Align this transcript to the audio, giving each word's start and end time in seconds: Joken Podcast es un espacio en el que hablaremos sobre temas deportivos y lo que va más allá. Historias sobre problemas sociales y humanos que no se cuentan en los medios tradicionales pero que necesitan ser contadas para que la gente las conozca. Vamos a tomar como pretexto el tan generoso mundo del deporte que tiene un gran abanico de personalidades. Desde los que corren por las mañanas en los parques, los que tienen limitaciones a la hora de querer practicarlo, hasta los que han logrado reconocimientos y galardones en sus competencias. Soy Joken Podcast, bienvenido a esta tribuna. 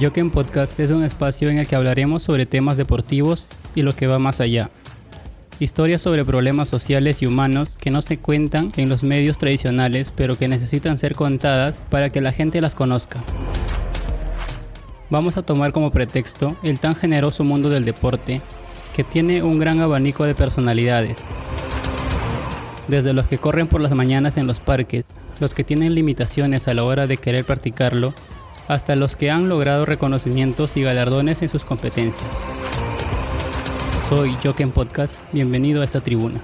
Joken 0.00 0.30
Podcast 0.30 0.78
es 0.80 0.90
un 0.90 1.04
espacio 1.04 1.48
en 1.50 1.58
el 1.58 1.68
que 1.68 1.76
hablaremos 1.76 2.24
sobre 2.24 2.46
temas 2.46 2.76
deportivos 2.76 3.48
y 3.76 3.82
lo 3.82 3.94
que 3.94 4.08
va 4.08 4.18
más 4.18 4.40
allá. 4.40 4.70
Historias 5.60 6.02
sobre 6.02 6.24
problemas 6.24 6.68
sociales 6.68 7.22
y 7.22 7.26
humanos 7.26 7.76
que 7.80 7.92
no 7.92 8.02
se 8.02 8.18
cuentan 8.18 8.72
en 8.76 8.88
los 8.88 9.04
medios 9.04 9.38
tradicionales 9.38 10.10
pero 10.10 10.36
que 10.36 10.48
necesitan 10.48 10.98
ser 10.98 11.14
contadas 11.14 11.84
para 11.90 12.10
que 12.10 12.20
la 12.20 12.32
gente 12.32 12.60
las 12.60 12.74
conozca. 12.74 13.20
Vamos 15.10 15.36
a 15.36 15.42
tomar 15.42 15.70
como 15.70 15.92
pretexto 15.92 16.56
el 16.64 16.80
tan 16.80 16.96
generoso 16.96 17.44
mundo 17.44 17.68
del 17.68 17.84
deporte 17.84 18.40
que 18.96 19.04
tiene 19.04 19.44
un 19.44 19.60
gran 19.60 19.78
abanico 19.78 20.24
de 20.24 20.34
personalidades. 20.34 21.18
Desde 22.88 23.12
los 23.12 23.28
que 23.28 23.38
corren 23.38 23.68
por 23.68 23.80
las 23.80 23.92
mañanas 23.92 24.36
en 24.38 24.48
los 24.48 24.58
parques, 24.58 25.16
los 25.38 25.54
que 25.54 25.62
tienen 25.62 25.94
limitaciones 25.94 26.66
a 26.66 26.74
la 26.74 26.82
hora 26.82 27.06
de 27.06 27.16
querer 27.16 27.44
practicarlo, 27.44 28.12
hasta 28.68 28.96
los 28.96 29.16
que 29.16 29.30
han 29.30 29.48
logrado 29.48 29.84
reconocimientos 29.84 30.76
y 30.76 30.82
galardones 30.82 31.42
en 31.42 31.48
sus 31.48 31.64
competencias. 31.64 32.44
Soy 34.08 34.34
Joken 34.42 34.70
Podcast, 34.70 35.24
bienvenido 35.32 35.82
a 35.82 35.84
esta 35.84 36.00
tribuna. 36.00 36.42